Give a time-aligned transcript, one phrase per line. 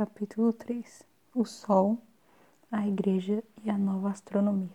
[0.00, 1.02] Capítulo 3
[1.34, 1.98] O Sol,
[2.72, 4.74] a Igreja e a Nova Astronomia.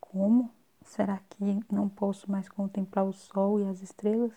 [0.00, 0.50] Como?
[0.82, 4.32] Será que não posso mais contemplar o Sol e as estrelas?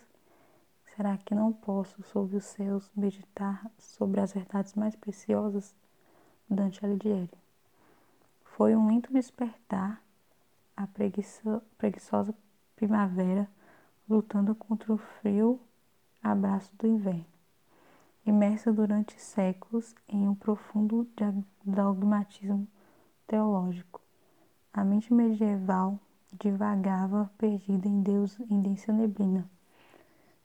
[0.96, 5.73] Será que não posso, sob os céus, meditar sobre as verdades mais preciosas?
[6.47, 7.31] Dante Alighieri.
[8.43, 9.99] Foi um lento despertar,
[10.75, 12.35] a preguiço, preguiçosa
[12.75, 13.49] primavera
[14.07, 15.59] lutando contra o frio
[16.21, 17.37] abraço do inverno
[18.30, 21.07] imersa durante séculos em um profundo
[21.63, 22.67] dogmatismo
[23.25, 24.02] teológico.
[24.73, 25.99] A mente medieval
[26.33, 29.49] divagava perdida em Deus em densa neblina.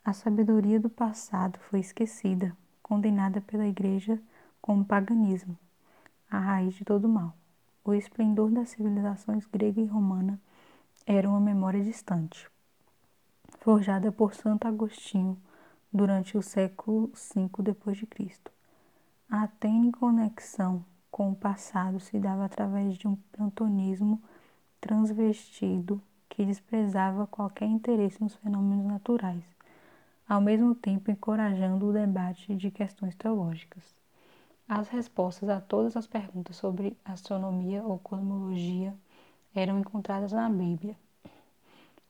[0.05, 4.21] A sabedoria do passado foi esquecida, condenada pela Igreja
[4.61, 5.59] como paganismo,
[6.31, 7.35] a raiz de todo mal.
[7.85, 10.41] O esplendor das civilizações grega e romana
[11.05, 12.49] era uma memória distante,
[13.61, 15.37] forjada por Santo Agostinho
[15.93, 18.41] durante o século V d.C.
[19.29, 24.23] A tênue conexão com o passado se dava através de um platonismo
[24.81, 29.45] transvestido que desprezava qualquer interesse nos fenômenos naturais,
[30.27, 33.95] ao mesmo tempo encorajando o debate de questões teológicas.
[34.67, 38.95] As respostas a todas as perguntas sobre astronomia ou cosmologia
[39.55, 40.97] eram encontradas na Bíblia.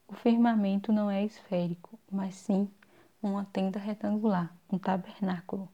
[0.06, 2.68] O firmamento não é esférico, mas sim
[3.22, 5.68] uma tenda retangular, um tabernáculo.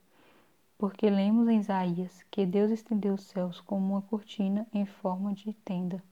[0.77, 5.55] Porque lemos em Isaías que Deus estendeu os céus como uma cortina em forma de
[5.55, 6.03] tenda.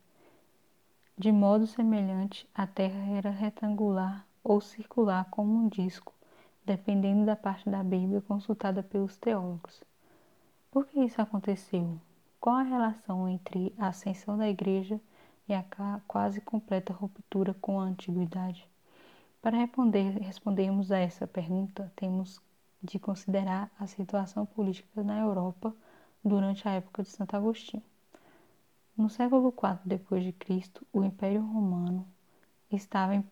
[1.17, 6.13] De modo semelhante, a terra era retangular ou circular como um disco,
[6.65, 9.83] dependendo da parte da Bíblia consultada pelos teólogos.
[10.71, 12.01] Por que isso aconteceu?
[12.41, 15.01] Qual a relação entre a ascensão da igreja
[15.49, 15.65] e a
[16.07, 18.69] quase completa ruptura com a antiguidade?
[19.47, 22.43] Para responder, respondermos a essa pergunta, temos
[22.83, 25.73] de considerar a situação política na Europa
[26.25, 27.85] durante a época de Santo Agostinho.
[28.97, 32.05] No século IV d.C., o Império Romano
[32.73, 33.23] estava em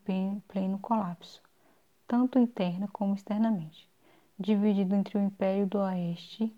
[0.47, 1.43] pleno colapso,
[2.07, 3.91] tanto interna como externamente,
[4.39, 6.55] dividido entre o Império do Oeste,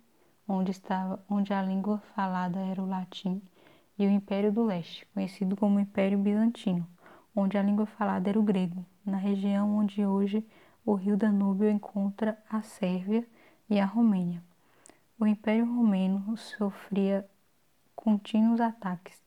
[0.46, 3.40] onde, estava, onde a língua falada era o latim,
[3.98, 6.86] e o Império do Leste, conhecido como Império Bizantino,
[7.34, 10.44] onde a língua falada era o grego, na região onde hoje
[10.84, 13.26] o rio Danúbio encontra a Sérvia
[13.70, 14.42] e a Romênia.
[15.18, 17.26] O Império Romeno sofria
[17.94, 19.20] contínuos ataques,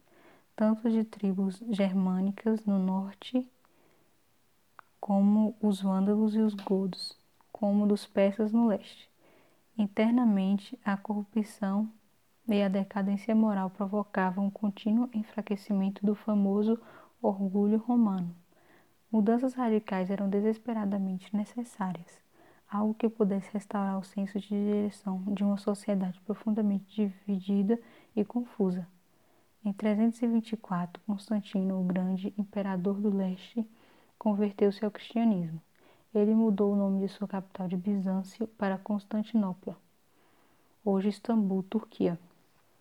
[0.56, 3.50] tanto de tribos germânicas no norte,
[5.00, 7.18] como os vândalos e os godos,
[7.52, 9.10] como dos persas no leste.
[9.78, 11.90] Internamente, a corrupção
[12.48, 16.80] e a decadência moral provocavam um contínuo enfraquecimento do famoso
[17.22, 18.36] orgulho romano.
[19.12, 22.22] Mudanças radicais eram desesperadamente necessárias,
[22.70, 27.80] algo que pudesse restaurar o senso de direção de uma sociedade profundamente dividida
[28.16, 28.88] e confusa.
[29.66, 33.68] Em 324, Constantino o Grande, imperador do leste,
[34.16, 35.60] converteu-se ao cristianismo.
[36.14, 39.76] Ele mudou o nome de sua capital de Bizâncio para Constantinopla,
[40.86, 42.20] hoje Istambul, Turquia,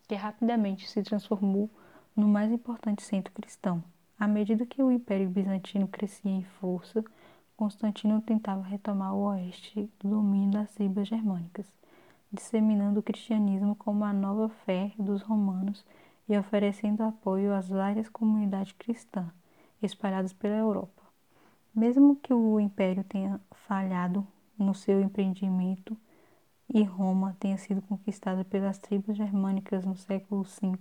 [0.07, 1.71] que rapidamente se transformou
[2.15, 3.83] no mais importante centro cristão.
[4.19, 7.05] À medida que o Império Bizantino crescia em força,
[7.57, 11.73] Constantino tentava retomar o oeste do domínio das tribos germânicas,
[12.33, 15.85] disseminando o cristianismo como a nova fé dos romanos
[16.29, 19.33] e oferecendo apoio às várias comunidades cristãs
[19.81, 21.03] espalhadas pela Europa.
[21.73, 24.27] Mesmo que o império tenha falhado
[24.59, 25.97] no seu empreendimento
[26.75, 30.77] e Roma tenha sido conquistada pelas tribos germânicas no século V,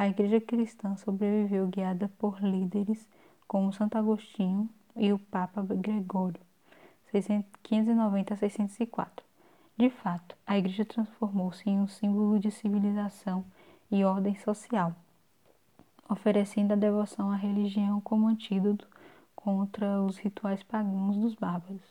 [0.00, 3.06] a Igreja Cristã sobreviveu guiada por líderes
[3.46, 4.66] como Santo Agostinho
[4.96, 6.40] e o Papa Gregório,
[7.62, 9.22] 590 a 604.
[9.76, 13.44] De fato, a Igreja transformou-se em um símbolo de civilização
[13.90, 14.96] e ordem social,
[16.08, 18.88] oferecendo a devoção à religião como antídoto
[19.36, 21.84] contra os rituais pagãos dos bárbaros.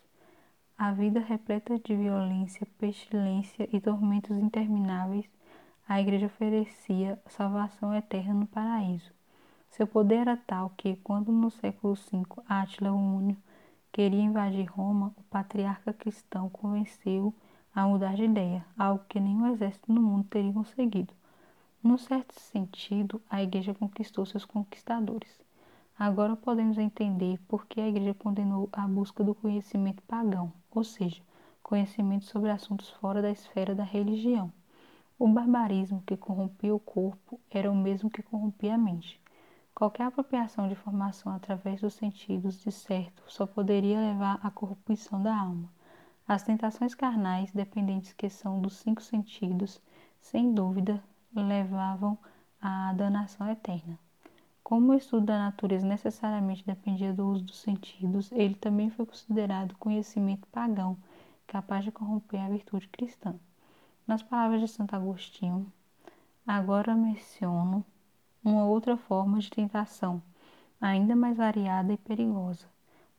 [0.76, 5.30] A vida repleta de violência, pestilência e tormentos intermináveis
[5.90, 9.12] a igreja oferecia salvação eterna no paraíso.
[9.72, 13.42] Seu poder era tal que, quando no século V Átila o Único
[13.92, 17.34] queria invadir Roma, o patriarca cristão convenceu
[17.74, 21.12] a mudar de ideia, algo que nenhum exército no mundo teria conseguido.
[21.82, 25.42] Num certo sentido, a igreja conquistou seus conquistadores.
[25.98, 31.24] Agora podemos entender por que a igreja condenou a busca do conhecimento pagão, ou seja,
[31.64, 34.54] conhecimento sobre assuntos fora da esfera da religião.
[35.22, 39.20] O barbarismo que corrompia o corpo era o mesmo que corrompia a mente.
[39.76, 45.38] Qualquer apropriação de informação através dos sentidos, de certo, só poderia levar à corrupção da
[45.38, 45.70] alma.
[46.26, 49.82] As tentações carnais, dependentes que são dos cinco sentidos,
[50.22, 51.04] sem dúvida,
[51.36, 52.18] levavam
[52.62, 54.00] à danação eterna.
[54.64, 59.76] Como o estudo da natureza necessariamente dependia do uso dos sentidos, ele também foi considerado
[59.76, 60.96] conhecimento pagão,
[61.46, 63.38] capaz de corromper a virtude cristã.
[64.10, 65.72] Nas palavras de Santo Agostinho,
[66.48, 67.86] agora menciono
[68.44, 70.20] uma outra forma de tentação,
[70.82, 72.66] ainda mais variada e perigosa,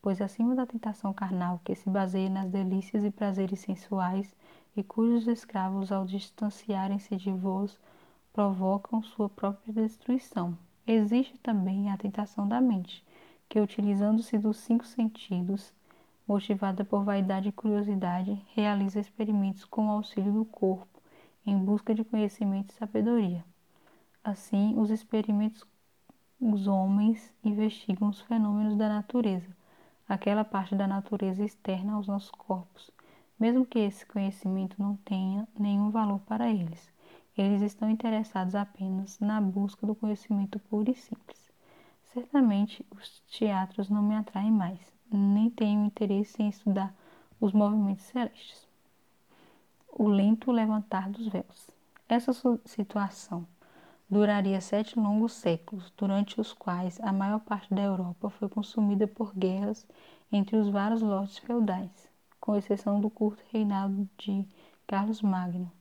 [0.01, 4.35] pois acima da tentação carnal que se baseia nas delícias e prazeres sensuais
[4.75, 7.79] e cujos escravos ao distanciarem-se de vós
[8.33, 13.01] provocam sua própria destruição Existe também a tentação da mente,
[13.47, 15.71] que, utilizando-se dos cinco sentidos,
[16.31, 21.01] motivada por vaidade e curiosidade, realiza experimentos com o auxílio do corpo,
[21.45, 23.43] em busca de conhecimento e sabedoria.
[24.23, 25.65] Assim, os experimentos,
[26.39, 29.53] os homens investigam os fenômenos da natureza,
[30.07, 32.89] aquela parte da natureza externa aos nossos corpos,
[33.37, 36.93] mesmo que esse conhecimento não tenha nenhum valor para eles.
[37.37, 41.51] Eles estão interessados apenas na busca do conhecimento puro e simples.
[42.13, 44.79] Certamente os teatros não me atraem mais,
[45.17, 46.93] nem tenho interesse em estudar
[47.39, 48.67] os movimentos celestes.
[49.91, 51.69] O lento levantar dos véus.
[52.07, 52.31] Essa
[52.65, 53.45] situação
[54.09, 59.33] duraria sete longos séculos, durante os quais a maior parte da Europa foi consumida por
[59.35, 59.87] guerras
[60.31, 62.09] entre os vários lordes feudais,
[62.39, 64.45] com exceção do curto reinado de
[64.87, 65.71] Carlos Magno,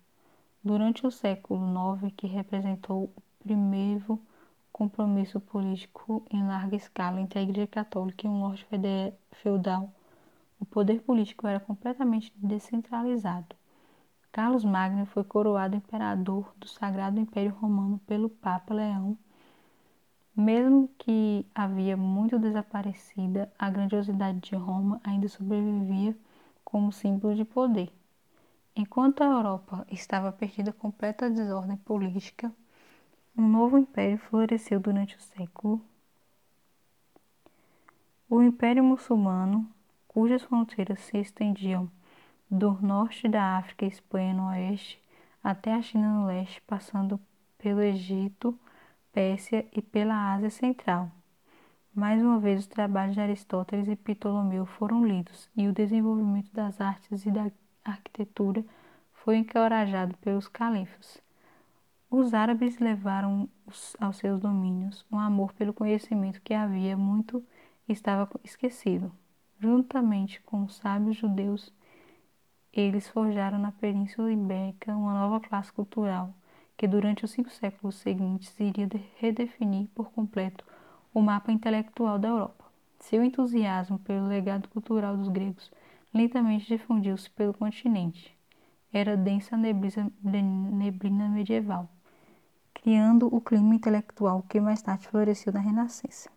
[0.62, 1.58] Durante o século
[1.96, 4.20] IX, que representou o primeiro
[4.80, 8.66] compromisso político em larga escala entre a Igreja Católica e um lorde
[9.30, 9.92] feudal,
[10.58, 13.54] o poder político era completamente descentralizado.
[14.32, 19.18] Carlos Magno foi coroado imperador do Sagrado Império Romano pelo Papa Leão.
[20.34, 26.16] Mesmo que havia muito desaparecida, a grandiosidade de Roma ainda sobrevivia
[26.64, 27.92] como símbolo de poder.
[28.74, 32.50] Enquanto a Europa estava perdida completa desordem política,
[33.36, 35.80] um novo império floresceu durante o século.
[38.28, 39.68] O Império Muçulmano,
[40.06, 41.90] cujas fronteiras se estendiam
[42.50, 45.02] do norte da África e Espanha no oeste
[45.42, 47.18] até a China no leste, passando
[47.58, 48.58] pelo Egito,
[49.12, 51.10] Pérsia e pela Ásia Central.
[51.94, 56.80] Mais uma vez, os trabalhos de Aristóteles e Ptolomeu foram lidos, e o desenvolvimento das
[56.80, 57.50] artes e da
[57.84, 58.64] arquitetura
[59.12, 61.20] foi encorajado pelos califas.
[62.10, 63.48] Os árabes levaram
[64.00, 67.40] aos seus domínios um amor pelo conhecimento que havia muito
[67.88, 69.12] estava esquecido.
[69.60, 71.72] Juntamente com os sábios judeus,
[72.72, 76.34] eles forjaram na Península Ibérica uma nova classe cultural
[76.76, 80.64] que durante os cinco séculos seguintes iria redefinir por completo
[81.14, 82.64] o mapa intelectual da Europa.
[82.98, 85.70] Seu entusiasmo pelo legado cultural dos gregos
[86.12, 88.36] lentamente difundiu-se pelo continente.
[88.92, 91.88] Era densa neblina medieval,
[92.82, 96.30] criando o clima intelectual que mais tarde floresceu na Renascença.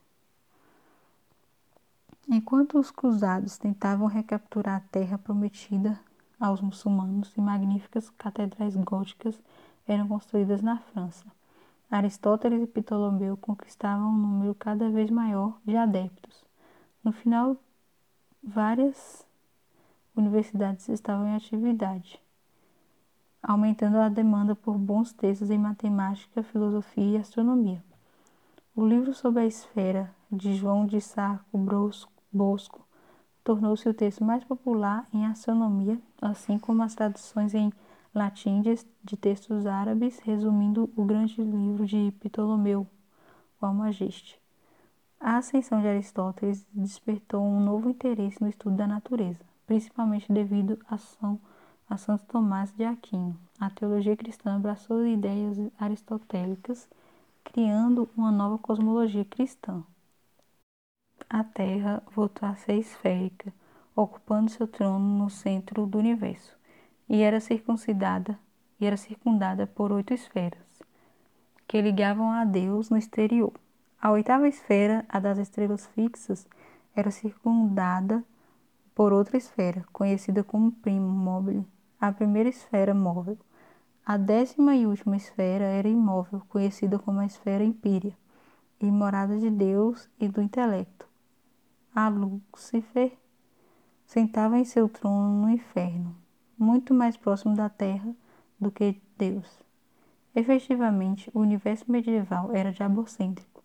[2.30, 5.98] Enquanto os cruzados tentavam recapturar a terra prometida
[6.38, 9.42] aos muçulmanos e magníficas catedrais góticas
[9.88, 11.26] eram construídas na França,
[11.90, 16.44] Aristóteles e Ptolomeu conquistavam um número cada vez maior de adeptos.
[17.04, 17.56] No final,
[18.44, 19.26] várias
[20.16, 22.20] universidades estavam em atividade,
[23.44, 27.84] aumentando a demanda por bons textos em matemática, filosofia e astronomia.
[28.74, 31.60] O livro sobre a esfera, de João de Sarco
[32.32, 32.88] Bosco,
[33.44, 37.72] tornou-se o texto mais popular em astronomia, assim como as traduções em
[38.16, 42.88] latim de textos árabes, resumindo o grande livro de Ptolomeu,
[43.62, 44.42] o Almageste.
[45.20, 50.96] A ascensão de Aristóteles despertou um novo interesse no estudo da natureza principalmente devido à
[50.96, 51.40] ação
[51.94, 53.38] a Santo Tomás de Aquino.
[53.60, 56.90] A teologia cristã abraçou ideias aristotélicas,
[57.44, 59.84] criando uma nova cosmologia cristã.
[61.30, 63.54] A Terra voltou a ser esférica,
[63.96, 66.58] ocupando seu trono no centro do universo,
[67.08, 68.40] e era circuncidada
[68.80, 70.66] e era circundada por oito esferas,
[71.68, 73.54] que ligavam a Deus no exterior.
[74.02, 76.48] A oitava esfera, a das estrelas fixas,
[76.96, 78.24] era circundada
[78.96, 81.64] por outra esfera, conhecida como primo móvel,
[82.08, 83.38] a primeira esfera móvel.
[84.06, 88.14] A décima e última esfera era imóvel, conhecida como a esfera empírea,
[88.82, 91.08] e morada de Deus e do intelecto.
[91.96, 93.14] A Lúcifer
[94.06, 96.14] sentava em seu trono no inferno,
[96.58, 98.14] muito mais próximo da terra
[98.60, 99.64] do que Deus.
[100.36, 103.64] Efetivamente, o universo medieval era diabocêntrico.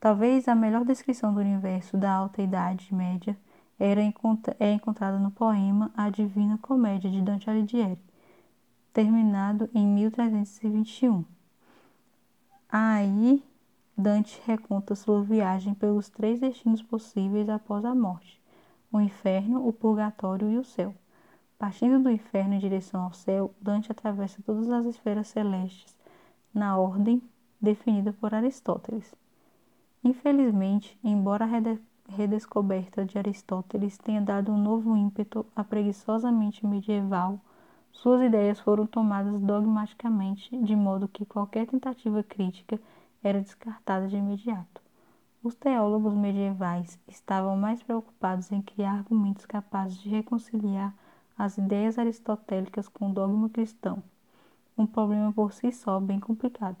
[0.00, 3.38] Talvez a melhor descrição do universo da Alta Idade Média
[3.80, 7.98] era, é encontrada no poema A Divina Comédia de Dante Alighieri.
[8.92, 11.24] terminado em 1321.
[12.68, 13.42] Aí,
[13.96, 18.38] Dante reconta sua viagem pelos três destinos possíveis após a morte:
[18.92, 20.94] o inferno, o purgatório e o céu.
[21.58, 25.96] Partindo do inferno em direção ao céu, Dante atravessa todas as esferas celestes
[26.52, 27.22] na ordem
[27.58, 29.14] definida por Aristóteles.
[30.04, 31.48] Infelizmente, embora a
[32.16, 37.40] redescoberta de Aristóteles tenha dado um novo ímpeto à preguiçosamente medieval,
[37.92, 42.80] suas ideias foram tomadas dogmaticamente, de modo que qualquer tentativa crítica
[43.22, 44.80] era descartada de imediato.
[45.42, 50.94] Os teólogos medievais estavam mais preocupados em criar argumentos capazes de reconciliar
[51.36, 54.02] as ideias aristotélicas com o dogma cristão,
[54.76, 56.76] um problema por si só bem complicado.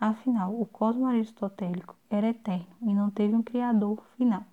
[0.00, 4.44] Afinal, o cosmo aristotélico era eterno e não teve um criador final.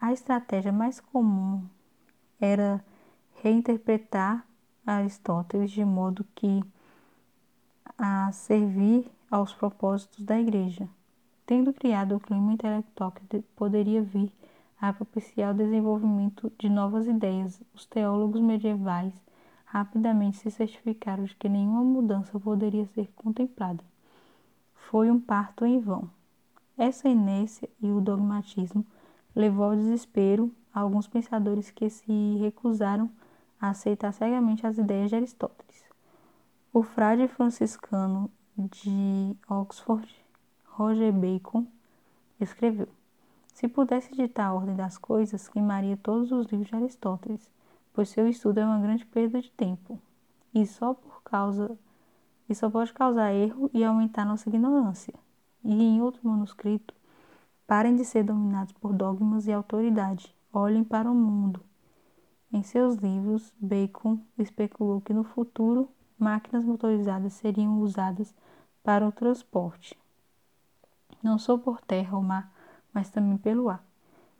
[0.00, 1.64] A estratégia mais comum
[2.40, 2.84] era
[3.42, 4.46] reinterpretar
[4.86, 6.62] Aristóteles de modo que
[7.98, 10.88] a servir aos propósitos da Igreja,
[11.44, 14.32] tendo criado o clima intelectual que poderia vir
[14.80, 17.60] a propiciar o desenvolvimento de novas ideias.
[17.74, 19.12] Os teólogos medievais
[19.64, 23.82] rapidamente se certificaram de que nenhuma mudança poderia ser contemplada
[24.90, 26.08] foi um parto em vão.
[26.78, 28.86] Essa inércia e o dogmatismo
[29.36, 33.10] levou ao desespero alguns pensadores que se recusaram
[33.60, 35.84] a aceitar cegamente as ideias de Aristóteles.
[36.72, 40.08] O frade franciscano de Oxford,
[40.64, 41.66] Roger Bacon,
[42.40, 42.88] escreveu:
[43.52, 47.50] Se pudesse ditar a ordem das coisas, queimaria todos os livros de Aristóteles,
[47.92, 50.00] pois seu estudo é uma grande perda de tempo.
[50.54, 51.76] E só por causa
[52.48, 55.12] isso pode causar erro e aumentar nossa ignorância.
[55.62, 56.94] E em outro manuscrito,
[57.66, 60.34] parem de ser dominados por dogmas e autoridade.
[60.52, 61.60] Olhem para o mundo.
[62.52, 68.32] Em seus livros, Bacon especulou que no futuro máquinas motorizadas seriam usadas
[68.82, 69.98] para o transporte,
[71.22, 72.50] não só por terra ou mar,
[72.94, 73.84] mas também pelo ar.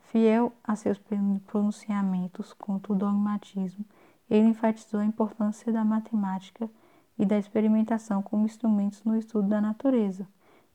[0.05, 0.99] Fiel a seus
[1.47, 3.85] pronunciamentos contra o dogmatismo,
[4.31, 6.71] ele enfatizou a importância da matemática
[7.19, 10.27] e da experimentação como instrumentos no estudo da natureza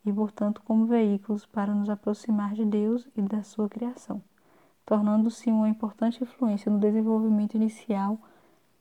[0.05, 4.21] e, portanto, como veículos para nos aproximar de Deus e da sua criação,
[4.85, 8.19] tornando-se uma importante influência no desenvolvimento inicial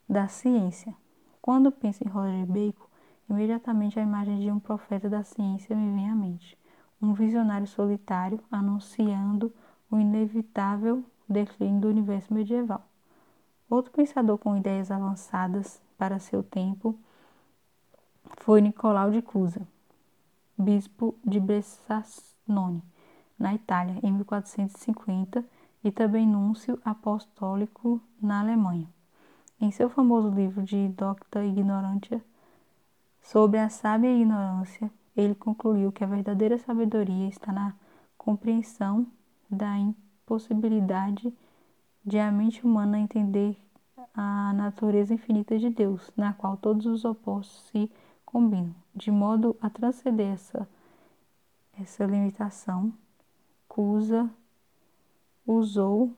[0.09, 0.95] da ciência.
[1.41, 2.87] Quando penso em Roger Bacon,
[3.29, 6.59] imediatamente a imagem de um profeta da ciência me vem à mente,
[7.01, 9.53] um visionário solitário anunciando
[9.91, 12.85] o inevitável declínio do universo medieval.
[13.69, 16.99] Outro pensador com ideias avançadas para seu tempo
[18.39, 19.67] foi Nicolau de Cusa,
[20.61, 22.83] bispo de Bressanone,
[23.39, 25.45] na Itália, em 1450,
[25.83, 28.89] e também núncio apostólico na Alemanha.
[29.61, 32.23] Em seu famoso livro de Docta Ignorantia,
[33.23, 37.75] sobre a sábia ignorância, ele concluiu que a verdadeira sabedoria está na
[38.17, 39.07] compreensão
[39.51, 41.33] da impossibilidade
[42.05, 43.57] de a mente humana entender
[44.15, 47.91] a natureza infinita de Deus, na qual todos os opostos se
[48.31, 50.69] combinam, de modo a transcender essa,
[51.81, 52.93] essa limitação.
[53.69, 54.31] Cusa
[55.47, 56.13] usou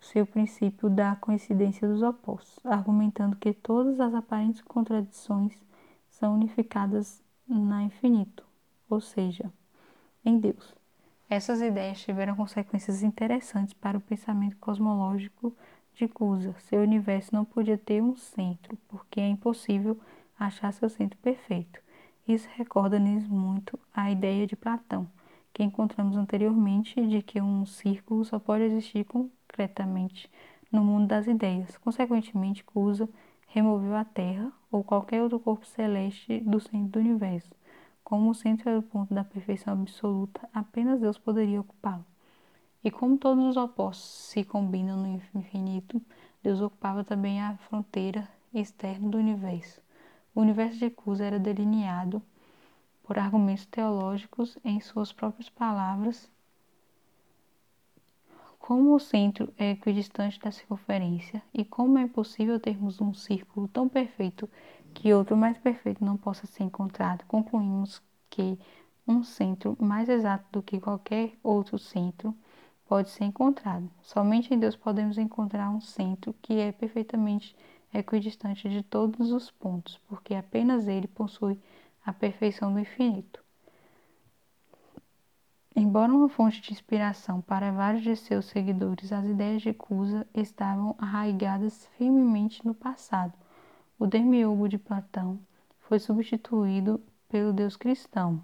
[0.00, 5.60] seu princípio da coincidência dos opostos, argumentando que todas as aparentes contradições
[6.08, 8.44] são unificadas na infinito,
[8.88, 9.52] ou seja,
[10.24, 10.74] em Deus.
[11.28, 15.54] Essas ideias tiveram consequências interessantes para o pensamento cosmológico
[16.00, 16.54] de Cusa.
[16.60, 19.98] Seu universo não podia ter um centro, porque é impossível
[20.38, 21.78] achar seu centro perfeito.
[22.26, 25.06] Isso recorda-nos muito a ideia de Platão,
[25.52, 30.30] que encontramos anteriormente de que um círculo só pode existir concretamente
[30.72, 31.76] no mundo das ideias.
[31.76, 33.06] Consequentemente, Cusa
[33.48, 37.50] removeu a Terra ou qualquer outro corpo celeste do centro do universo.
[38.02, 42.06] Como o centro era o ponto da perfeição absoluta, apenas Deus poderia ocupá-lo.
[42.82, 46.00] E como todos os opostos se combinam no infinito,
[46.42, 49.82] Deus ocupava também a fronteira externa do universo.
[50.34, 52.22] O universo de Cusa era delineado
[53.02, 56.30] por argumentos teológicos em suas próprias palavras.
[58.58, 63.88] Como o centro é equidistante da circunferência e como é impossível termos um círculo tão
[63.88, 64.48] perfeito
[64.94, 68.58] que outro mais perfeito não possa ser encontrado, concluímos que
[69.06, 72.34] um centro mais exato do que qualquer outro centro
[72.90, 73.88] pode ser encontrado.
[74.02, 77.54] Somente em Deus podemos encontrar um centro que é perfeitamente
[77.94, 81.56] equidistante de todos os pontos, porque apenas ele possui
[82.04, 83.44] a perfeição do infinito.
[85.76, 90.96] Embora uma fonte de inspiração para vários de seus seguidores, as ideias de Cusa estavam
[90.98, 93.34] arraigadas firmemente no passado.
[94.00, 95.38] O demiurgo de Platão
[95.78, 98.42] foi substituído pelo deus cristão.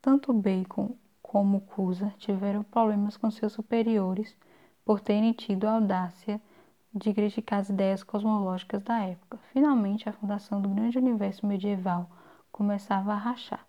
[0.00, 0.96] Tanto Bacon
[1.32, 4.36] como Cusa tiveram problemas com seus superiores
[4.84, 6.38] por terem tido a audácia
[6.94, 9.38] de criticar as ideias cosmológicas da época.
[9.50, 12.06] Finalmente, a fundação do grande universo medieval
[12.52, 13.66] começava a rachar.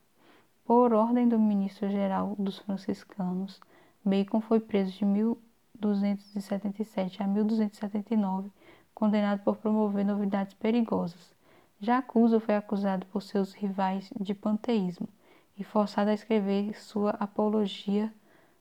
[0.66, 3.62] Por ordem do ministro-geral dos franciscanos,
[4.04, 8.52] Bacon foi preso de 1277 a 1279,
[8.94, 11.34] condenado por promover novidades perigosas.
[11.80, 15.08] Já Cusa foi acusado por seus rivais de panteísmo
[15.58, 18.14] e forçado a escrever sua Apologia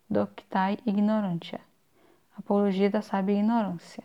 [0.09, 1.61] Doctae Ignorantia,
[2.37, 4.05] Apologia da Sábia Ignorância.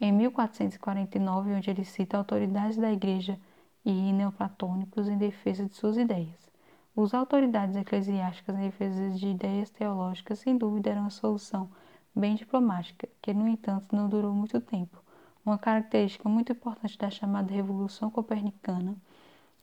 [0.00, 3.38] Em 1449, onde ele cita autoridades da Igreja
[3.84, 6.50] e neoplatônicos em defesa de suas ideias.
[6.94, 11.70] Os autoridades eclesiásticas em defesa de ideias teológicas, sem dúvida, eram uma solução
[12.14, 15.02] bem diplomática, que, no entanto, não durou muito tempo.
[15.44, 18.94] Uma característica muito importante da chamada Revolução Copernicana,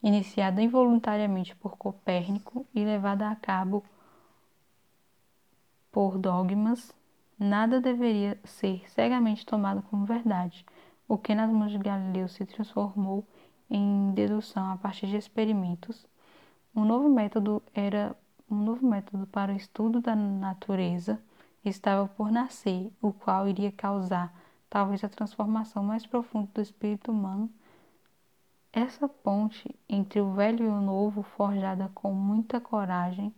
[0.02, 3.84] iniciada involuntariamente por Copérnico e levada a cabo
[5.92, 6.96] por dogmas,
[7.38, 10.66] nada deveria ser cegamente tomado como verdade,
[11.08, 13.26] o que nas mãos de Galileu se transformou
[13.70, 16.08] em dedução a partir de experimentos
[16.76, 18.16] um novo método era
[18.50, 21.20] um novo método para o estudo da natureza
[21.66, 24.34] estava por nascer, o qual iria causar
[24.70, 27.50] talvez a transformação mais profunda do espírito humano.
[28.72, 33.34] Essa ponte entre o velho e o novo, forjada com muita coragem,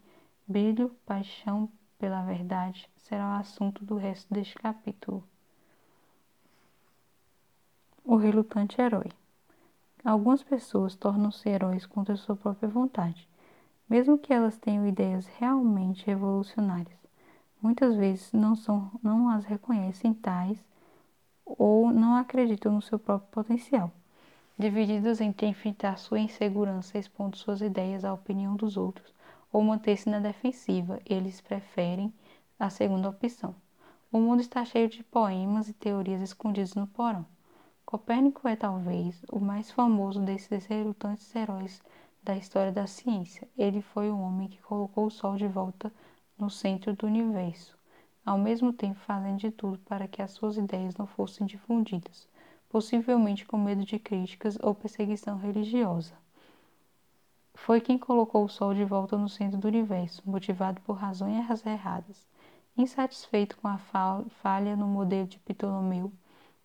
[0.46, 5.24] brilho, paixão pela verdade, será o assunto do resto deste capítulo.
[8.04, 9.10] O relutante herói.
[10.04, 13.30] Algumas pessoas tornam-se heróis contra sua própria vontade,
[13.88, 17.00] mesmo que elas tenham ideias realmente revolucionárias.
[17.62, 20.62] Muitas vezes não, são, não as reconhecem tais
[21.46, 23.94] ou não acreditam no seu próprio potencial.
[24.62, 29.12] Divididos entre enfrentar sua insegurança expondo suas ideias à opinião dos outros
[29.52, 32.14] ou manter-se na defensiva, eles preferem
[32.60, 33.56] a segunda opção.
[34.12, 37.26] O mundo está cheio de poemas e teorias escondidos no porão.
[37.84, 41.82] Copérnico é talvez o mais famoso desses relutantes heróis
[42.22, 43.50] da história da ciência.
[43.58, 45.92] Ele foi o homem que colocou o Sol de volta
[46.38, 47.76] no centro do universo,
[48.24, 52.30] ao mesmo tempo fazendo de tudo para que as suas ideias não fossem difundidas,
[52.72, 56.14] possivelmente com medo de críticas ou perseguição religiosa.
[57.54, 62.26] Foi quem colocou o Sol de volta no centro do universo, motivado por razões erradas.
[62.78, 66.14] Insatisfeito com a falha no modelo de Ptolomeu,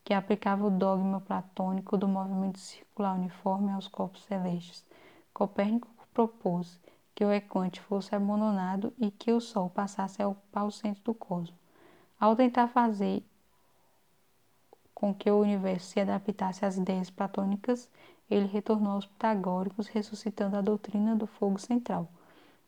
[0.04, 4.84] que aplicava o dogma platônico do movimento circular uniforme aos corpos celestes.
[5.34, 6.80] Copérnico propôs
[7.16, 11.14] que o equante fosse abandonado e que o Sol passasse a ocupar o centro do
[11.14, 11.58] cosmos.
[12.18, 13.24] Ao tentar fazer
[14.96, 17.86] com que o universo se adaptasse às ideias platônicas,
[18.30, 22.08] ele retornou aos pitagóricos, ressuscitando a doutrina do fogo central,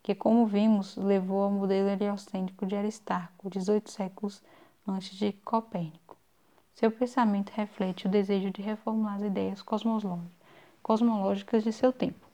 [0.03, 4.43] que, como vimos, levou ao modelo heliocêntrico de Aristarco, 18 séculos
[4.87, 6.19] antes de Copérnico.
[6.75, 9.65] Seu pensamento reflete o desejo de reformular as ideias
[10.83, 12.29] cosmológicas de seu tempo.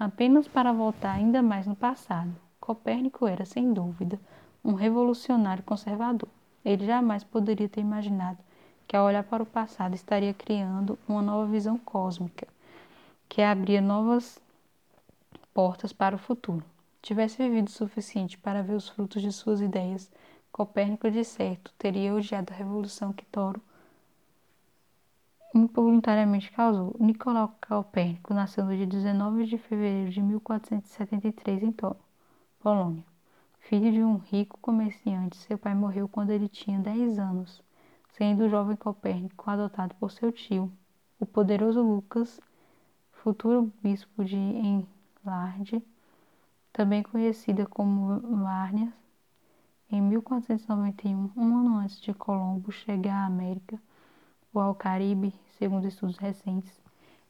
[0.00, 4.18] Apenas para voltar ainda mais no passado, Copérnico era, sem dúvida,
[4.64, 6.28] um revolucionário conservador.
[6.64, 8.47] Ele jamais poderia ter imaginado
[8.88, 12.48] que, ao olhar para o passado, estaria criando uma nova visão cósmica,
[13.28, 14.40] que abria novas
[15.54, 16.64] portas para o futuro.
[17.02, 20.10] Tivesse vivido o suficiente para ver os frutos de suas ideias,
[20.50, 23.62] Copérnico, de certo, teria odiado a revolução que Toro
[25.54, 26.96] involuntariamente causou.
[26.98, 31.74] Nicolau Copérnico nasceu no dia 19 de fevereiro de 1473 em
[32.60, 33.04] Polônia.
[33.60, 37.62] Filho de um rico comerciante, seu pai morreu quando ele tinha 10 anos,
[38.18, 40.72] sendo o jovem Copérnico adotado por seu tio,
[41.20, 42.40] o poderoso Lucas,
[43.12, 45.80] futuro bispo de Enlarde,
[46.72, 48.92] também conhecida como Várnia.
[49.88, 53.80] Em 1491, um ano antes de Colombo chegar à América,
[54.52, 56.82] ou ao Caribe, segundo estudos recentes,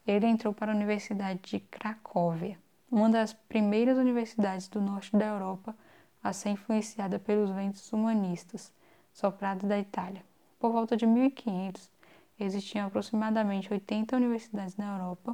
[0.07, 2.57] ele entrou para a Universidade de Cracóvia,
[2.89, 5.75] uma das primeiras universidades do norte da Europa
[6.23, 8.73] a ser influenciada pelos ventos humanistas
[9.13, 10.27] soprados da Itália.
[10.59, 11.89] Por volta de 1500,
[12.37, 15.33] existiam aproximadamente 80 universidades na Europa,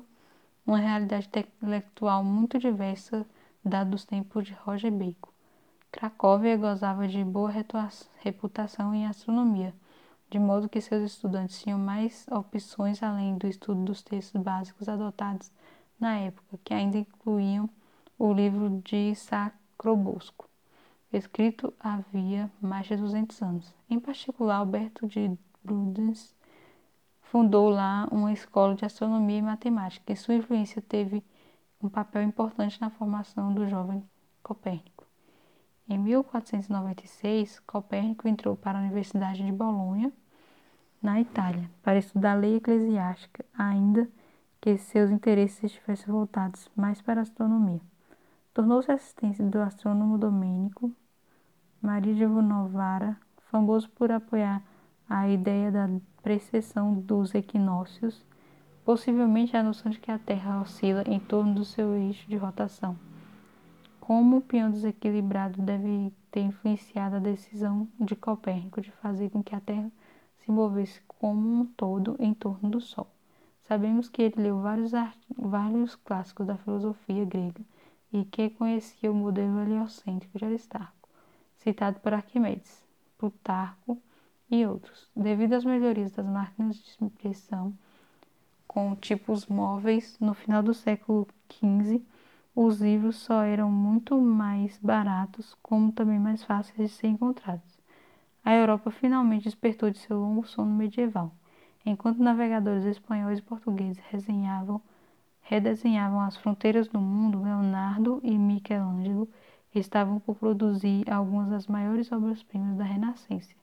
[0.67, 3.25] uma realidade intelectual muito diversa
[3.63, 5.31] dada os tempos de Roger Bacon.
[5.91, 7.51] Cracóvia gozava de boa
[8.19, 9.73] reputação em astronomia,
[10.29, 15.51] de modo que seus estudantes tinham mais opções além do estudo dos textos básicos adotados
[15.99, 17.67] na época, que ainda incluíam
[18.19, 20.47] o livro de Sacrobosco.
[21.17, 23.75] Escrito havia mais de 200 anos.
[23.89, 25.31] Em particular, Alberto de
[25.63, 26.33] Prudence
[27.21, 31.23] fundou lá uma escola de astronomia e matemática, e sua influência teve
[31.81, 34.03] um papel importante na formação do jovem
[34.41, 35.05] Copérnico.
[35.87, 40.11] Em 1496, Copérnico entrou para a Universidade de Bolonha,
[41.01, 44.09] na Itália, para estudar lei eclesiástica, ainda
[44.59, 47.81] que seus interesses estivessem voltados mais para a astronomia.
[48.53, 50.91] Tornou-se assistente do astrônomo Domênico
[51.81, 53.17] Maria de Novara,
[53.51, 54.61] famoso por apoiar
[55.09, 55.89] a ideia da
[56.21, 58.25] precessão dos equinócios,
[58.83, 62.97] possivelmente a noção de que a Terra oscila em torno do seu eixo de rotação.
[63.99, 69.55] Como o peão desequilibrado deve ter influenciado a decisão de Copérnico de fazer com que
[69.55, 69.91] a Terra
[70.37, 73.07] se movesse como um todo em torno do Sol.
[73.61, 74.91] Sabemos que ele leu vários,
[75.35, 77.61] vários clássicos da filosofia grega
[78.13, 80.94] e que conhecia o modelo heliocêntrico de Aristarco,
[81.65, 82.85] citado por Arquimedes,
[83.17, 83.99] Plutarco
[84.51, 85.09] e outros.
[85.15, 87.73] Devido às melhorias das máquinas de impressão
[88.67, 92.03] com tipos móveis no final do século XV,
[92.55, 97.79] os livros só eram muito mais baratos, como também mais fáceis de ser encontrados.
[98.43, 101.33] A Europa finalmente despertou de seu longo sono medieval,
[101.83, 104.79] enquanto navegadores espanhóis e portugueses resenhavam,
[105.41, 107.41] redesenhavam as fronteiras do mundo.
[107.41, 109.27] Leonardo e Michelangelo
[109.79, 113.53] estavam por produzir algumas das maiores obras-primas da Renascença.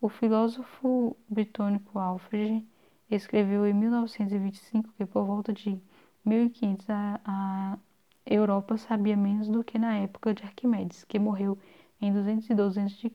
[0.00, 2.66] O filósofo britânico Alfred
[3.10, 5.80] escreveu em 1925 que por volta de
[6.24, 7.78] 1500 a, a
[8.26, 11.58] Europa sabia menos do que na época de Arquimedes, que morreu
[12.00, 13.10] em 212 a.C.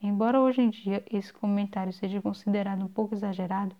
[0.00, 3.74] Embora hoje em dia esse comentário seja considerado um pouco exagerado,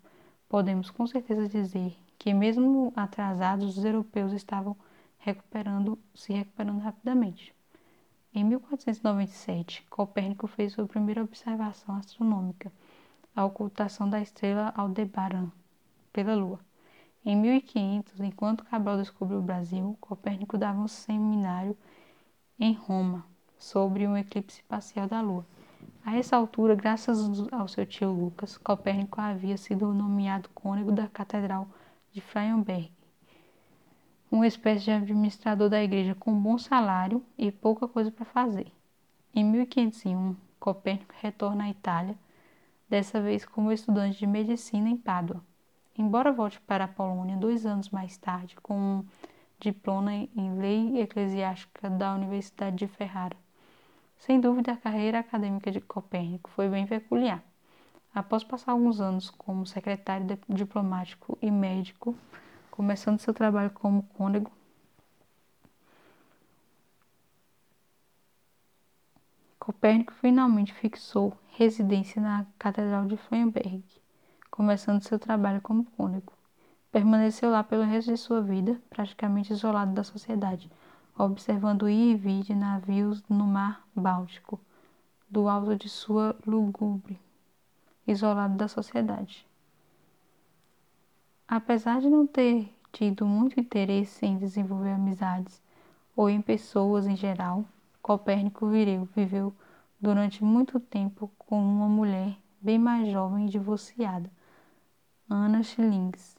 [0.48, 4.76] podemos com certeza dizer que mesmo atrasados os europeus estavam
[5.22, 7.54] recuperando, se recuperando rapidamente.
[8.34, 12.72] Em 1497, Copérnico fez sua primeira observação astronômica,
[13.34, 15.50] a ocultação da estrela Aldebaran
[16.12, 16.58] pela Lua.
[17.24, 21.76] Em 1500, enquanto Cabral descobriu o Brasil, Copérnico dava um seminário
[22.58, 23.24] em Roma
[23.56, 25.46] sobre um eclipse parcial da Lua.
[26.04, 27.18] A essa altura, graças
[27.52, 31.68] ao seu tio Lucas, Copérnico havia sido nomeado cônego da Catedral
[32.10, 32.90] de Frauenberg,
[34.32, 38.72] uma espécie de administrador da igreja com bom salário e pouca coisa para fazer.
[39.34, 42.16] Em 1501, Copérnico retorna à Itália,
[42.88, 45.44] dessa vez como estudante de medicina em Pádua.
[45.98, 49.04] Embora volte para a Polônia dois anos mais tarde com um
[49.60, 53.36] diploma em lei eclesiástica da Universidade de Ferrara.
[54.16, 57.44] Sem dúvida, a carreira acadêmica de Copérnico foi bem peculiar.
[58.14, 62.16] Após passar alguns anos como secretário diplomático e médico,
[62.72, 64.50] começando seu trabalho como cônego,
[69.60, 73.84] Copérnico finalmente fixou residência na Catedral de Frauenberg
[74.50, 76.32] começando seu trabalho como cônego.
[76.90, 80.70] Permaneceu lá pelo resto de sua vida, praticamente isolado da sociedade,
[81.16, 84.60] observando ir e vir de navios no mar Báltico,
[85.28, 87.18] do alto de sua lúgubre,
[88.06, 89.46] isolado da sociedade.
[91.54, 95.60] Apesar de não ter tido muito interesse em desenvolver amizades
[96.16, 97.66] ou em pessoas em geral,
[98.00, 99.52] Copérnico vireu, viveu
[100.00, 104.30] durante muito tempo com uma mulher bem mais jovem e divorciada,
[105.28, 106.38] Ana Schillings,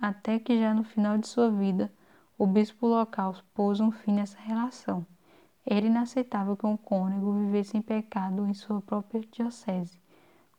[0.00, 1.92] até que já no final de sua vida
[2.38, 5.04] o bispo local pôs um fim nessa relação.
[5.66, 10.00] Era inaceitável que um cônego vivesse em pecado em sua própria diocese.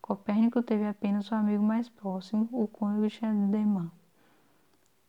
[0.08, 3.92] Copérnico teve apenas o amigo mais próximo, o cônego Chandeman,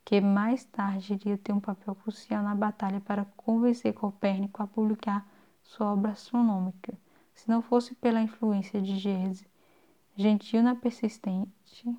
[0.05, 5.25] que mais tarde iria ter um papel crucial na batalha para convencer Copérnico a publicar
[5.63, 6.99] sua obra astronômica.
[7.33, 9.47] Se não fosse pela influência de Gese,
[10.17, 11.97] gentil na persistente,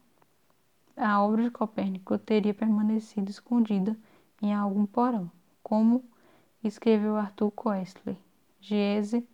[0.97, 3.95] a obra de Copérnico teria permanecido escondida
[4.41, 5.31] em algum porão,
[5.63, 6.03] como
[6.61, 8.17] escreveu Arthur Koestler.
[8.59, 9.25] Giese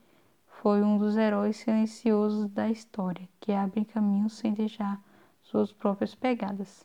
[0.66, 5.00] foi um dos heróis silenciosos da história, que abrem caminhos sem deixar
[5.44, 6.84] suas próprias pegadas.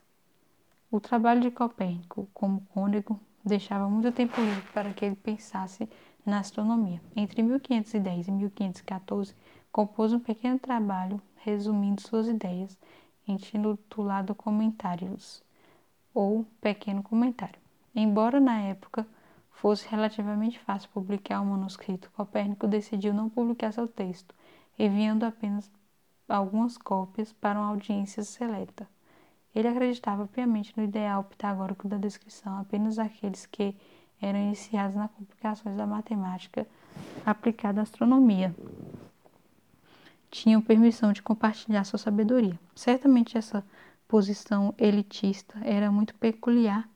[0.90, 5.88] O trabalho de Copérnico como cônego deixava muito tempo livre para que ele pensasse
[6.26, 7.00] na astronomia.
[7.16, 9.34] Entre 1510 e 1514,
[9.72, 12.76] compôs um pequeno trabalho resumindo suas ideias
[13.26, 15.42] intitulado Comentários
[16.12, 17.58] ou Pequeno Comentário.
[17.94, 19.06] Embora na época
[19.60, 24.34] fosse relativamente fácil publicar o manuscrito, Copérnico decidiu não publicar seu texto,
[24.78, 25.70] enviando apenas
[26.26, 28.88] algumas cópias para uma audiência seleta.
[29.54, 33.76] Ele acreditava piamente no ideal pitagórico da descrição, apenas aqueles que
[34.22, 36.66] eram iniciados nas complicações da matemática
[37.26, 38.54] aplicada à astronomia.
[40.30, 42.58] Tinham permissão de compartilhar sua sabedoria.
[42.74, 43.62] Certamente essa
[44.08, 46.88] posição elitista era muito peculiar,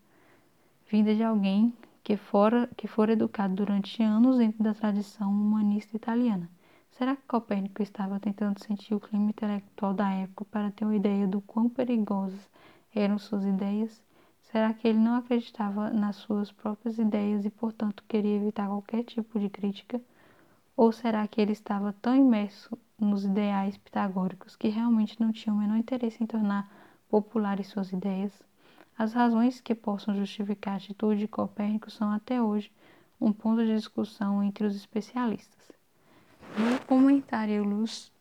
[0.89, 6.49] vinda de alguém que fora que fora educado durante anos dentro da tradição humanista italiana.
[6.91, 11.27] Será que Copérnico estava tentando sentir o clima intelectual da época para ter uma ideia
[11.27, 12.49] do quão perigosas
[12.95, 14.03] eram suas ideias?
[14.43, 19.41] Será que ele não acreditava nas suas próprias ideias e, portanto, queria evitar qualquer tipo
[19.41, 20.01] de crítica?
[20.77, 25.59] Ou será que ele estava tão imerso nos ideais pitagóricos que realmente não tinha o
[25.59, 26.71] menor interesse em tornar
[27.09, 28.33] populares suas ideias?
[28.97, 32.71] As razões que possam justificar a atitude de Copérnico são até hoje
[33.21, 35.73] um ponto de discussão entre os especialistas.
[36.57, 38.13] No comentário Luz,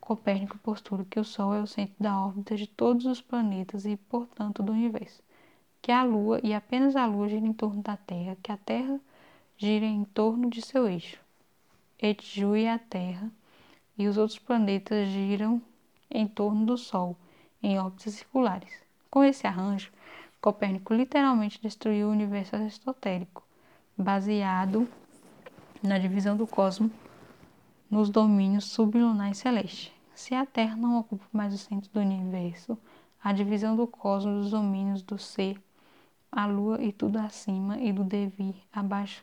[0.00, 3.96] Copérnico postula que o Sol é o centro da órbita de todos os planetas e,
[3.96, 5.22] portanto, do universo,
[5.80, 9.00] que a Lua e apenas a Lua gira em torno da Terra, que a Terra
[9.56, 11.20] gira em torno de seu eixo.
[12.00, 13.30] Etju e a Terra
[13.96, 15.62] e os outros planetas giram
[16.10, 17.16] em torno do Sol,
[17.62, 18.82] em órbitas circulares.
[19.12, 19.92] Com esse arranjo,
[20.40, 23.44] Copérnico literalmente destruiu o universo aristotélico,
[23.94, 24.88] baseado
[25.82, 26.90] na divisão do cosmos
[27.90, 29.92] nos domínios sublunares celestes.
[30.14, 32.78] Se a Terra não ocupa mais o centro do universo,
[33.22, 35.60] a divisão do cosmos dos domínios do ser,
[36.32, 39.22] a Lua e tudo acima e do devir abaixo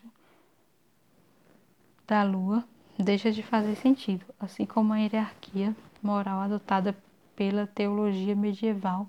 [2.06, 2.64] da Lua
[2.96, 6.96] deixa de fazer sentido, assim como a hierarquia moral adotada
[7.34, 9.08] pela teologia medieval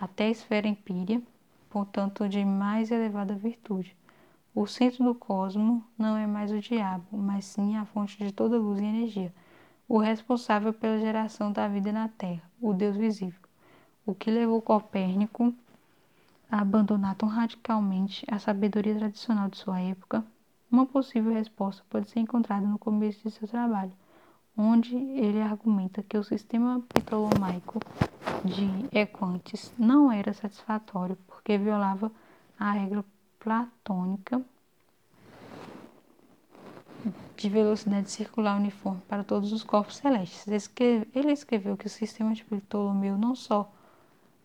[0.00, 1.20] até a esfera empírea,
[1.68, 3.94] portanto de mais elevada virtude.
[4.54, 8.58] O centro do cosmos não é mais o diabo, mas sim a fonte de toda
[8.58, 9.32] luz e energia,
[9.86, 13.40] o responsável pela geração da vida na Terra, o Deus visível.
[14.06, 15.54] O que levou Copérnico
[16.50, 20.24] a abandonar tão radicalmente a sabedoria tradicional de sua época?
[20.70, 23.92] Uma possível resposta pode ser encontrada no começo de seu trabalho,
[24.60, 27.80] onde ele argumenta que o sistema ptolomaico
[28.44, 32.12] de Equantes não era satisfatório porque violava
[32.58, 33.02] a regra
[33.38, 34.42] platônica
[37.36, 40.46] de velocidade circular uniforme para todos os corpos celestes.
[41.14, 43.72] Ele escreveu que o sistema de Ptolomeu não só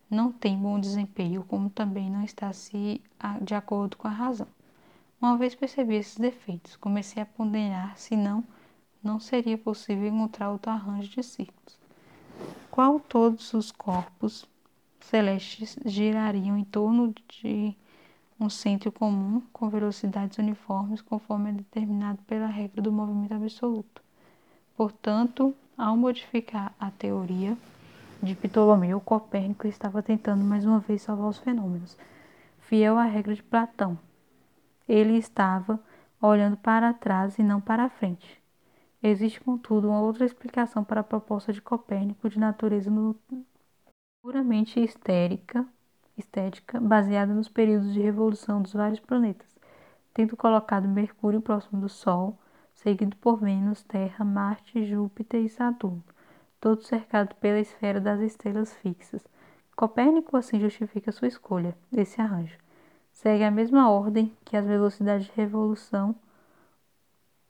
[0.09, 3.01] não tem bom desempenho, como também não está se
[3.41, 4.47] de acordo com a razão.
[5.19, 8.43] Uma vez percebi esses defeitos, comecei a ponderar se não,
[9.05, 11.77] não seria possível encontrar outro arranjo de círculos.
[12.69, 14.45] Qual todos os corpos
[14.99, 17.75] celestes girariam em torno de
[18.39, 24.01] um centro comum com velocidades uniformes conforme é determinado pela regra do movimento absoluto.
[24.75, 27.57] Portanto, ao modificar a teoria
[28.21, 31.97] de Ptolomeu, Copérnico estava tentando mais uma vez salvar os fenômenos,
[32.59, 33.97] fiel à regra de Platão.
[34.87, 35.79] Ele estava
[36.21, 38.44] olhando para trás e não para frente.
[39.07, 42.89] Existe, contudo, uma outra explicação para a proposta de Copérnico de natureza
[44.19, 45.63] puramente histérica
[46.17, 49.55] estética baseada nos períodos de revolução dos vários planetas,
[50.11, 52.39] tendo colocado Mercúrio próximo do Sol,
[52.73, 56.03] seguido por Vênus, Terra, Marte, Júpiter e Saturno,
[56.59, 59.23] todos cercados pela esfera das estrelas fixas.
[59.75, 62.57] Copérnico assim justifica sua escolha, esse arranjo.
[63.11, 66.15] Segue a mesma ordem que as velocidades de revolução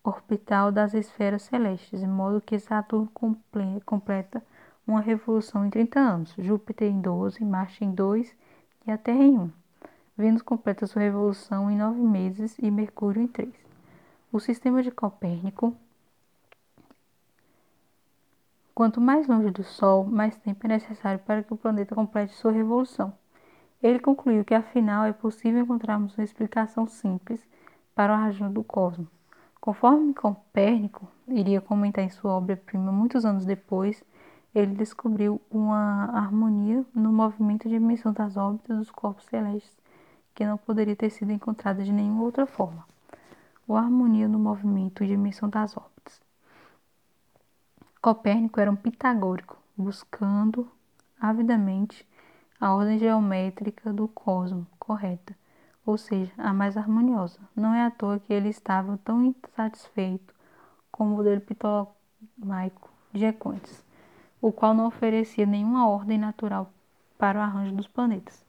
[0.09, 3.09] orbital das esferas celestes, de modo que Saturno
[3.85, 4.43] completa
[4.87, 8.35] uma revolução em 30 anos, Júpiter em 12, Marte em 2
[8.85, 9.51] e a Terra em um.
[10.15, 13.53] Vênus completa sua revolução em nove meses e Mercúrio em três.
[14.31, 15.75] O sistema de Copérnico.
[18.73, 22.51] Quanto mais longe do Sol, mais tempo é necessário para que o planeta complete sua
[22.51, 23.13] revolução.
[23.81, 27.45] Ele concluiu que, afinal, é possível encontrarmos uma explicação simples
[27.93, 29.07] para o arranjo do cosmos.
[29.65, 34.03] Conforme Copérnico iria comentar em sua obra-prima muitos anos depois,
[34.53, 39.75] ele descobriu uma harmonia no movimento de emissão das órbitas dos corpos celestes
[40.35, 42.85] que não poderia ter sido encontrada de nenhuma outra forma.
[43.67, 46.21] A harmonia no movimento de emissão das órbitas.
[47.99, 50.69] Copérnico era um pitagórico, buscando
[51.19, 52.07] avidamente
[52.61, 55.35] a ordem geométrica do cosmos correta,
[55.85, 57.39] ou seja, a mais harmoniosa.
[57.55, 60.33] Não é à toa que ele estava tão insatisfeito
[60.91, 63.85] com o modelo ptolomaico de Equantes
[64.45, 66.71] o qual não oferecia nenhuma ordem natural
[67.17, 68.45] para o arranjo dos planetas.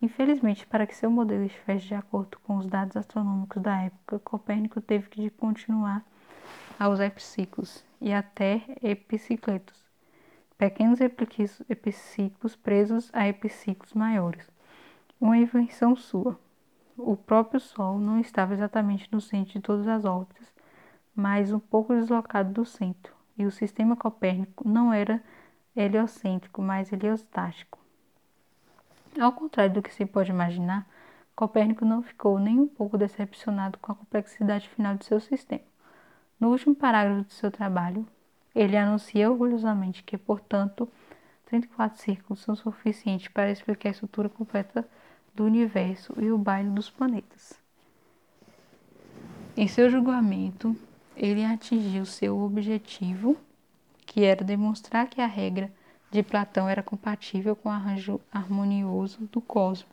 [0.00, 4.80] Infelizmente, para que seu modelo estivesse de acordo com os dados astronômicos da época, Copérnico
[4.80, 6.02] teve que continuar
[6.78, 9.84] a usar epiciclos e até epicicletos,
[10.56, 10.98] pequenos
[11.68, 14.50] epiciclos presos a epiciclos maiores.
[15.20, 16.40] Uma invenção sua.
[16.96, 20.46] O próprio Sol não estava exatamente no centro de todas as órbitas,
[21.14, 25.22] mas um pouco deslocado do centro, e o sistema copérnico não era
[25.76, 27.78] heliocêntrico, mas heliostático.
[29.20, 30.86] Ao contrário do que se pode imaginar,
[31.34, 35.64] Copérnico não ficou nem um pouco decepcionado com a complexidade final de seu sistema.
[36.38, 38.06] No último parágrafo de seu trabalho,
[38.54, 40.88] ele anuncia orgulhosamente que, portanto,
[41.46, 44.88] 34 círculos são suficientes para explicar a estrutura completa
[45.34, 47.54] do universo e o baile dos planetas.
[49.56, 50.76] Em seu julgamento,
[51.16, 53.36] ele atingiu seu objetivo,
[54.06, 55.72] que era demonstrar que a regra
[56.10, 59.92] de Platão era compatível com o arranjo harmonioso do cosmos.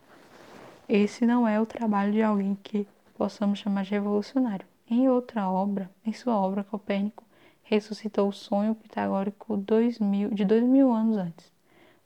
[0.88, 4.65] Esse não é o trabalho de alguém que possamos chamar de revolucionário.
[4.89, 7.23] Em outra obra, em sua obra, Copérnico
[7.63, 11.51] ressuscitou o sonho pitagórico dois mil, de dois mil anos antes.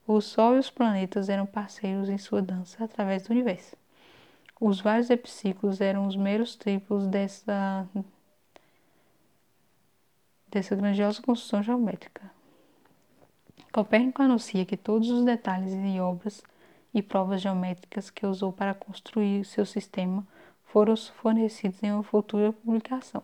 [0.07, 3.75] O Sol e os planetas eram parceiros em sua dança através do universo.
[4.61, 7.87] Os vários epiciclos eram os meros triplos dessa,
[10.47, 12.31] dessa grandiosa construção geométrica.
[13.71, 16.43] Copérnico anuncia que todos os detalhes e obras
[16.93, 20.25] e provas geométricas que usou para construir seu sistema
[20.65, 23.23] foram fornecidos em uma futura publicação.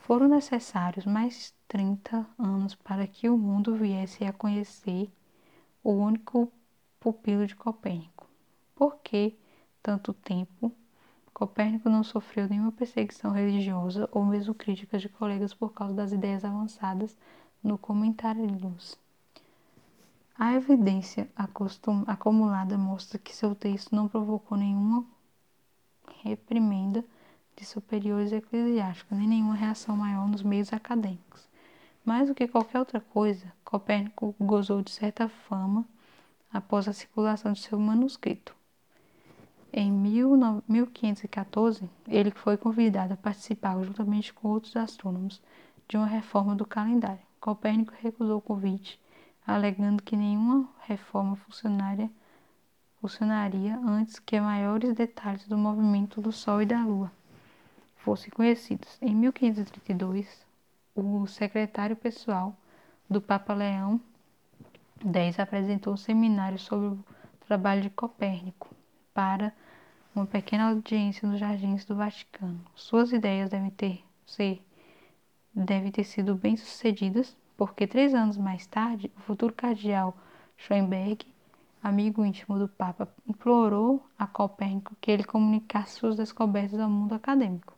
[0.00, 5.08] Foram necessários mais 30 anos para que o mundo viesse a conhecer
[5.82, 6.52] o único
[6.98, 8.28] pupilo de Copérnico.
[8.74, 9.36] Por que
[9.82, 10.72] tanto tempo?
[11.32, 16.44] Copérnico não sofreu nenhuma perseguição religiosa ou mesmo críticas de colegas por causa das ideias
[16.44, 17.16] avançadas
[17.62, 18.98] no Comentários.
[20.38, 21.30] A evidência
[22.06, 25.04] acumulada mostra que seu texto não provocou nenhuma
[26.22, 27.04] reprimenda
[27.56, 31.49] de superiores eclesiásticos, nem nenhuma reação maior nos meios acadêmicos.
[32.04, 35.84] Mais do que qualquer outra coisa, Copérnico gozou de certa fama
[36.52, 38.54] após a circulação de seu manuscrito.
[39.72, 45.40] Em 1514, ele foi convidado a participar, juntamente com outros astrônomos,
[45.88, 47.20] de uma reforma do calendário.
[47.40, 49.00] Copérnico recusou o convite,
[49.46, 52.10] alegando que nenhuma reforma funcionaria
[53.86, 57.12] antes que maiores detalhes do movimento do Sol e da Lua
[57.96, 58.98] fossem conhecidos.
[59.00, 60.49] Em 1532,
[60.94, 62.56] o secretário pessoal
[63.08, 64.00] do Papa Leão
[65.02, 67.04] X apresentou um seminário sobre o
[67.46, 68.68] trabalho de Copérnico
[69.14, 69.52] para
[70.14, 72.60] uma pequena audiência nos jardins do Vaticano.
[72.74, 74.64] Suas ideias devem ter, ser,
[75.54, 80.16] devem ter sido bem sucedidas, porque três anos mais tarde, o futuro cardeal
[80.56, 81.26] Schoenberg,
[81.82, 87.74] amigo íntimo do Papa, implorou a Copérnico que ele comunicasse suas descobertas ao mundo acadêmico.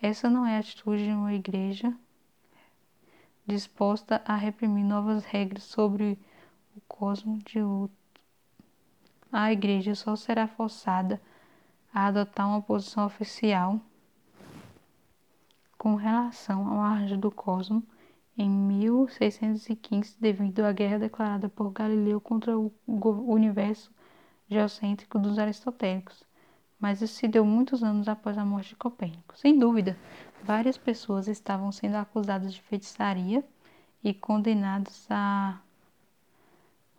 [0.00, 1.92] Essa não é a atitude de uma igreja
[3.46, 6.18] disposta a reprimir novas regras sobre
[6.76, 7.94] o cosmo de luto.
[9.30, 11.20] A igreja só será forçada
[11.92, 13.80] a adotar uma posição oficial
[15.76, 17.82] com relação ao arranjo do cosmo
[18.36, 23.92] em 1615 devido à guerra declarada por Galileu contra o universo
[24.48, 26.24] geocêntrico dos aristotélicos.
[26.78, 29.38] Mas isso se deu muitos anos após a morte de Copérnico.
[29.38, 29.96] Sem dúvida,
[30.44, 33.42] várias pessoas estavam sendo acusadas de feitiçaria
[34.02, 35.58] e condenadas à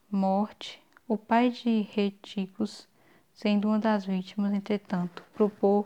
[0.09, 0.81] morte.
[1.07, 2.87] O pai de Reticus,
[3.31, 5.85] sendo uma das vítimas, entretanto, propôs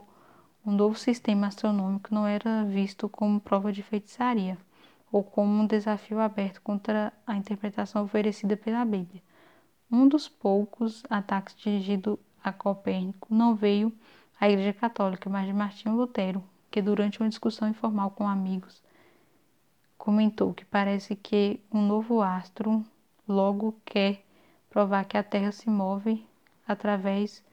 [0.65, 4.57] um novo sistema astronômico não era visto como prova de feitiçaria
[5.11, 9.21] ou como um desafio aberto contra a interpretação oferecida pela Bíblia.
[9.91, 13.91] Um dos poucos ataques dirigidos a Copérnico não veio
[14.39, 18.81] à Igreja Católica, mas de Martinho Lutero, que durante uma discussão informal com amigos
[19.99, 22.83] comentou que parece que um novo astro
[23.27, 24.25] logo quer
[24.67, 26.25] provar que a Terra se move
[26.67, 27.43] através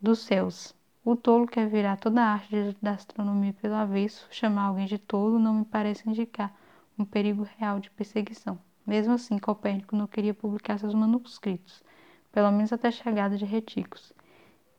[0.00, 0.72] dos céus.
[1.04, 5.38] O tolo quer virar toda a arte da astronomia pelo avesso, chamar alguém de tolo
[5.38, 6.54] não me parece indicar
[6.98, 8.56] um perigo real de perseguição.
[8.86, 11.82] Mesmo assim, Copérnico não queria publicar seus manuscritos,
[12.30, 14.13] pelo menos até a chegada de Reticos.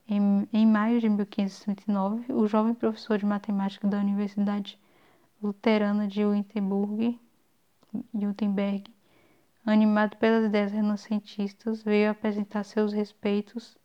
[0.07, 4.79] Em, em maio de 1539, o jovem professor de matemática da Universidade
[5.41, 7.19] Luterana de Wittenberg,
[8.13, 8.83] Wittenberg
[9.65, 13.75] animado pelas ideias renascentistas, veio apresentar seus respeitos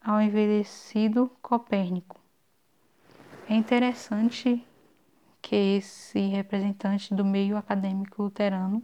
[0.00, 2.20] ao envelhecido Copérnico.
[3.48, 4.62] É interessante
[5.40, 8.82] que esse representante do meio acadêmico luterano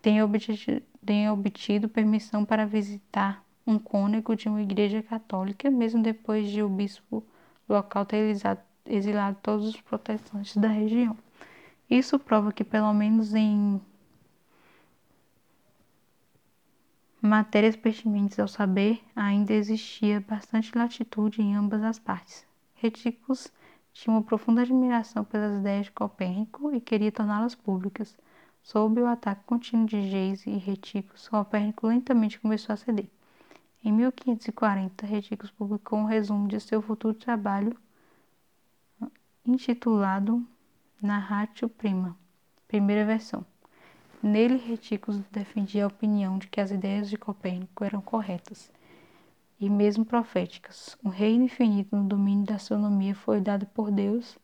[0.00, 6.48] tenha obtido, tenha obtido permissão para visitar um cônego de uma igreja católica, mesmo depois
[6.48, 7.24] de o bispo
[7.68, 8.36] local ter
[8.86, 11.16] exilado, todos os protestantes da região.
[11.88, 13.80] Isso prova que, pelo menos em
[17.20, 22.44] matérias pertinentes ao saber, ainda existia bastante latitude em ambas as partes.
[22.74, 23.52] Retículos
[23.92, 28.16] tinha uma profunda admiração pelas ideias de Copérnico e queria torná-las públicas.
[28.62, 33.08] Sob o ataque contínuo de Geise e Retículos, Copérnico lentamente começou a ceder.
[33.84, 37.76] Em 1540, Retículos publicou um resumo de seu futuro trabalho
[39.44, 40.46] intitulado
[41.00, 42.16] Narratio Prima,
[42.68, 43.44] primeira versão.
[44.22, 48.70] Nele, Retículos defendia a opinião de que as ideias de Copérnico eram corretas
[49.58, 50.96] e mesmo proféticas.
[51.04, 54.38] Um reino infinito no domínio da astronomia foi dado por Deus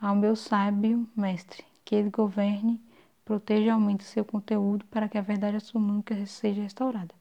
[0.00, 2.80] ao meu sábio mestre, que ele governe,
[3.30, 7.14] proteja e aumente seu conteúdo para que a verdade astronômica seja restaurada.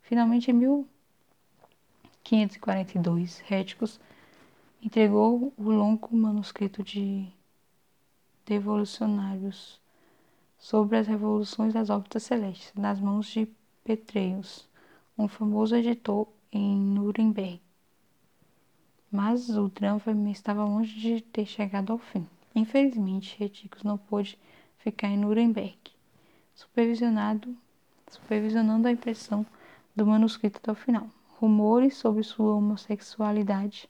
[0.00, 4.00] Finalmente, em 1542, Réticos
[4.82, 7.28] entregou o longo manuscrito de
[8.46, 9.78] Devolucionários
[10.58, 13.46] sobre as revoluções das órbitas celestes nas mãos de
[13.84, 14.66] Petreius,
[15.18, 17.60] um famoso editor em Nuremberg.
[19.12, 20.00] Mas o drama
[20.30, 22.26] estava longe de ter chegado ao fim.
[22.54, 24.38] Infelizmente, Reticus não pôde
[24.80, 25.78] ficar em Nuremberg,
[26.54, 27.56] supervisionado,
[28.08, 29.46] supervisionando a impressão
[29.94, 31.08] do manuscrito até o final.
[31.38, 33.88] Rumores sobre sua homossexualidade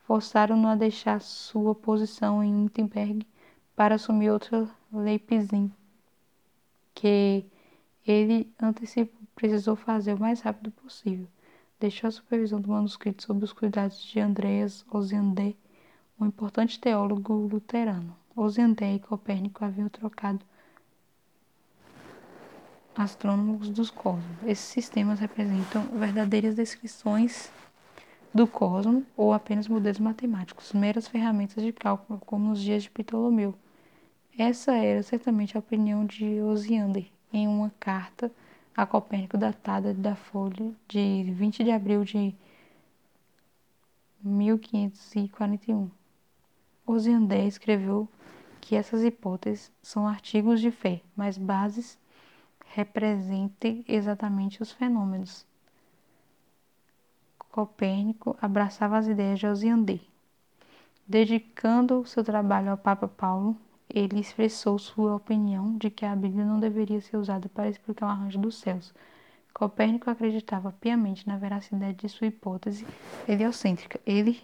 [0.00, 3.26] forçaram-no a deixar sua posição em Wittenberg
[3.74, 5.72] para assumir outra Leipzig,
[6.94, 7.44] que
[8.06, 11.26] ele antecipou, precisou fazer o mais rápido possível
[11.84, 15.54] deixou a supervisão do manuscrito sob os cuidados de Andreas Osiander,
[16.18, 18.16] um importante teólogo luterano.
[18.36, 20.44] Osiander e Copérnico haviam trocado
[22.96, 24.24] astrônomos dos cosmos.
[24.44, 27.50] Esses sistemas representam verdadeiras descrições
[28.32, 33.54] do cosmos ou apenas modelos matemáticos, meras ferramentas de cálculo, como nos dias de Ptolomeu.
[34.36, 38.32] Essa era certamente a opinião de Osiander em uma carta
[38.76, 42.34] a Copérnico datada da Folha de 20 de abril de
[44.20, 45.88] 1541.
[46.84, 48.08] Osiandé escreveu
[48.64, 51.98] que essas hipóteses são artigos de fé, mas bases
[52.72, 55.46] representem exatamente os fenômenos.
[57.52, 60.00] Copérnico abraçava as ideias de Osiandé.
[61.06, 63.54] Dedicando seu trabalho ao Papa Paulo,
[63.86, 68.08] ele expressou sua opinião de que a Bíblia não deveria ser usada para explicar o
[68.08, 68.94] arranjo dos céus.
[69.52, 72.86] Copérnico acreditava piamente na veracidade de sua hipótese
[73.28, 74.00] heliocêntrica.
[74.06, 74.42] Ele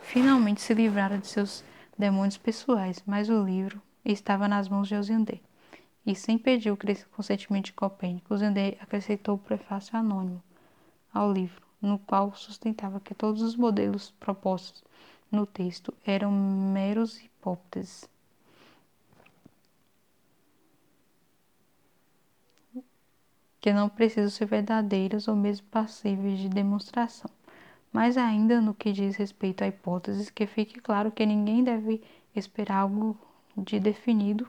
[0.00, 1.64] finalmente se livrara de seus
[1.98, 5.40] demônios pessoais, mas o livro estava nas mãos de Osiandé.
[6.04, 6.78] E sem pedir o
[7.10, 10.42] consentimento de Copérnico, Osiandé acrescentou o prefácio anônimo
[11.12, 14.84] ao livro, no qual sustentava que todos os modelos propostos
[15.30, 18.08] no texto eram meros hipóteses
[23.60, 27.28] que não precisam ser verdadeiras ou mesmo passíveis de demonstração.
[27.96, 32.02] Mas ainda no que diz respeito a hipóteses, que fique claro que ninguém deve
[32.34, 33.16] esperar algo
[33.56, 34.46] de definido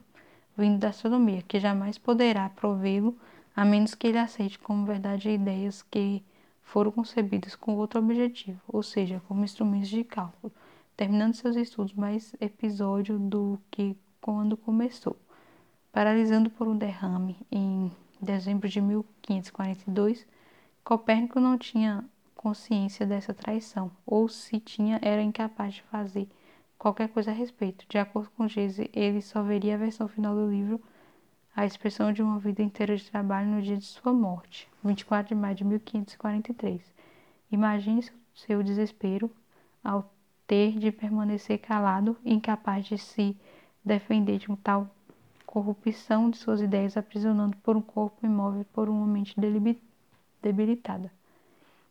[0.57, 3.17] vindo da astronomia, que jamais poderá provê-lo
[3.55, 6.21] a menos que ele aceite como verdade ideias que
[6.61, 10.51] foram concebidas com outro objetivo, ou seja, como instrumentos de cálculo,
[10.97, 15.15] terminando seus estudos mais episódio do que quando começou,
[15.93, 17.89] paralisando por um derrame em
[18.21, 20.27] dezembro de 1542,
[20.83, 22.03] Copérnico não tinha
[22.37, 26.29] consciência dessa traição, ou se tinha, era incapaz de fazer
[26.77, 27.85] qualquer coisa a respeito.
[27.89, 30.81] De acordo com Geise, ele só veria a versão final do livro,
[31.55, 35.35] a expressão de uma vida inteira de trabalho no dia de sua morte, 24 de
[35.35, 36.81] maio de 1543.
[37.51, 39.31] Imagine seu desespero
[39.83, 40.13] ao
[40.45, 43.35] ter de permanecer calado, incapaz de se
[43.83, 44.89] defender de um tal
[45.45, 49.35] corrupção de suas ideias, aprisionando por um corpo imóvel por uma mente
[50.41, 51.11] debilitada.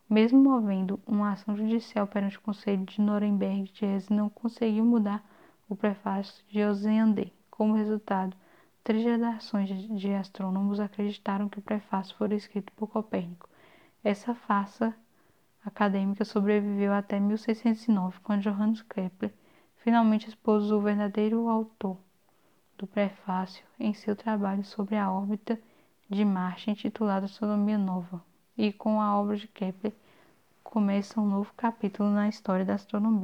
[0.08, 5.24] Mesmo movendo uma ação judicial perante o Conselho de Nuremberg, Jesse não conseguiu mudar
[5.68, 7.32] o prefácio de Osiander.
[7.50, 8.36] Como resultado,
[8.84, 13.48] três gerações de astrônomos acreditaram que o prefácio fora escrito por Copérnico.
[14.04, 14.94] Essa farsa
[15.64, 19.34] acadêmica sobreviveu até 1609, quando Johannes Kepler
[19.78, 21.98] finalmente expôs o verdadeiro autor
[22.78, 25.58] do prefácio em seu trabalho sobre a órbita
[26.08, 28.22] de Marte intitulado Astronomia Nova,
[28.56, 29.92] e com a obra de Kepler
[30.64, 33.14] começa um novo capítulo na história da astronomia.